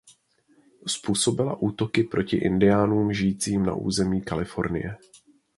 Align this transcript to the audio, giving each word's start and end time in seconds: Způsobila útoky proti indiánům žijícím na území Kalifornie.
Způsobila 0.87 1.55
útoky 1.61 2.03
proti 2.03 2.37
indiánům 2.37 3.13
žijícím 3.13 3.65
na 3.65 3.73
území 3.73 4.21
Kalifornie. 4.21 4.97